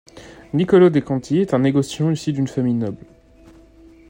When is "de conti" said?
0.89-1.37